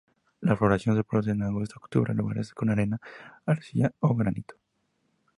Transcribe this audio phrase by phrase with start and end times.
[0.39, 2.99] La floración se produce en agosto-octubre de lugares con arena,
[3.45, 4.55] arcilla o granito.